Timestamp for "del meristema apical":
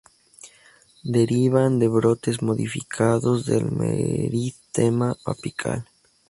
3.45-5.87